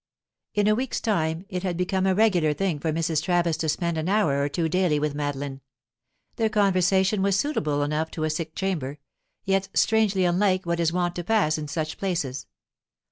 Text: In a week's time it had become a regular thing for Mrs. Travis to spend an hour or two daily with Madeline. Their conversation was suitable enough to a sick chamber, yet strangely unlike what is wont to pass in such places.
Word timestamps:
In 0.55 0.65
a 0.65 0.73
week's 0.73 0.99
time 0.99 1.45
it 1.47 1.61
had 1.61 1.77
become 1.77 2.07
a 2.07 2.15
regular 2.15 2.53
thing 2.53 2.79
for 2.79 2.91
Mrs. 2.91 3.21
Travis 3.21 3.55
to 3.57 3.69
spend 3.69 3.99
an 3.99 4.09
hour 4.09 4.41
or 4.41 4.49
two 4.49 4.67
daily 4.67 4.97
with 4.97 5.13
Madeline. 5.13 5.61
Their 6.37 6.49
conversation 6.49 7.21
was 7.21 7.37
suitable 7.37 7.83
enough 7.83 8.09
to 8.17 8.23
a 8.23 8.31
sick 8.31 8.55
chamber, 8.55 8.97
yet 9.45 9.69
strangely 9.75 10.25
unlike 10.25 10.65
what 10.65 10.79
is 10.79 10.91
wont 10.91 11.15
to 11.17 11.23
pass 11.23 11.59
in 11.59 11.67
such 11.67 11.99
places. 11.99 12.47